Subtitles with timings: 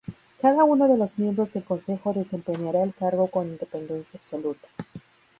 [0.41, 4.67] Cada uno de los miembros del Consejo desempeñará el cargo con independencia absoluta.